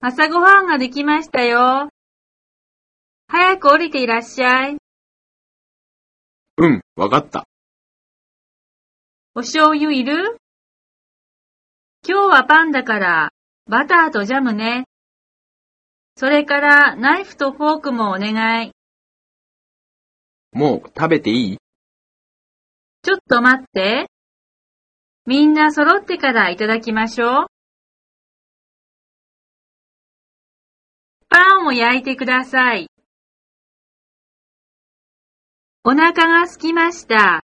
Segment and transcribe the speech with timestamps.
[0.00, 1.88] 朝ごはんができましたよ。
[3.26, 4.76] 早く降りていらっしゃい。
[6.58, 7.48] うん、わかった。
[9.34, 10.36] お醤油いる？
[12.06, 13.30] 今日はパンだから、
[13.66, 14.84] バターとジャムね。
[16.14, 18.70] それから、ナイフとフォークもお願い。
[20.52, 21.58] もう食べていい？
[23.02, 24.06] ちょっと待って。
[25.26, 27.47] みんな揃ってからいただきましょう。
[31.28, 32.88] パンを焼いてください。
[35.84, 37.42] お腹が空きました。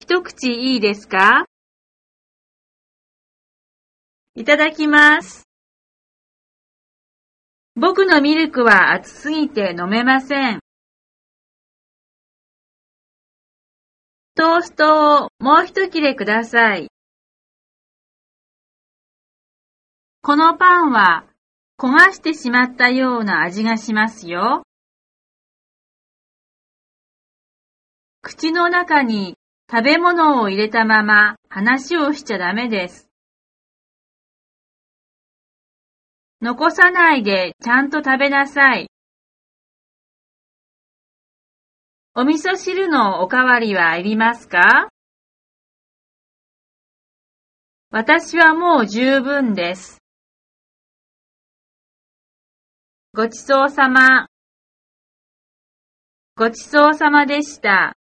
[0.00, 1.44] 一口いいですか？
[4.34, 5.42] いただきます。
[7.76, 10.60] 僕のミルクは熱すぎて飲めません。
[14.34, 16.88] トーストをもう一切れください。
[20.22, 21.26] このパンは
[21.82, 24.62] 焦がしてしまったような味がしますよ。
[28.20, 29.34] 口の中に
[29.68, 33.08] 食べ物を入れたまま話をしちゃダメです。
[36.40, 38.88] 残さないでちゃんと食べなさい。
[42.14, 44.88] お味噌汁のおかわりはいりますか？
[47.90, 50.01] 私はもう十分です。
[53.14, 54.28] ごちそうさま。
[56.34, 57.94] ごちそうさまでした。